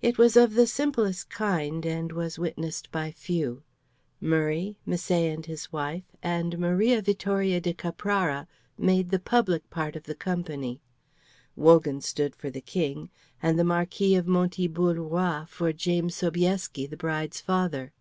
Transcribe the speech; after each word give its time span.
It 0.00 0.16
was 0.16 0.38
of 0.38 0.54
the 0.54 0.66
simplest 0.66 1.28
kind 1.28 1.84
and 1.84 2.10
was 2.10 2.38
witnessed 2.38 2.90
by 2.90 3.10
few. 3.12 3.62
Murray, 4.22 4.78
Misset 4.88 5.34
and 5.34 5.44
his 5.44 5.70
wife, 5.70 6.04
and 6.22 6.58
Maria 6.58 7.02
Vittoria 7.02 7.60
de 7.60 7.74
Caprara 7.74 8.46
made 8.78 9.10
the 9.10 9.18
public 9.18 9.68
part 9.68 9.94
of 9.94 10.04
the 10.04 10.14
company; 10.14 10.80
Wogan 11.56 12.00
stood 12.00 12.34
for 12.34 12.48
the 12.48 12.62
King; 12.62 13.10
and 13.42 13.58
the 13.58 13.64
Marquis 13.64 14.14
of 14.16 14.26
Monti 14.26 14.66
Boulorois 14.66 15.44
for 15.46 15.74
James 15.74 16.14
Sobieski, 16.14 16.86
the 16.86 16.96
bride's 16.96 17.42
father. 17.42 17.92